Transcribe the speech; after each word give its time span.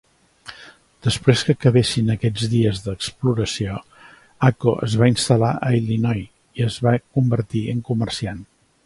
Després 1.07 1.43
que 1.49 1.55
acabessin 1.57 2.07
aquests 2.13 2.47
dies 2.53 2.81
d'exploració, 2.85 3.77
Aco 4.49 4.75
es 4.89 4.97
va 5.03 5.11
instal·lar 5.13 5.53
a 5.69 5.73
Illinois 5.83 6.61
i 6.61 6.67
es 6.73 6.79
va 6.87 6.99
convertir 7.19 7.63
en 7.77 7.85
comerciant. 7.93 8.43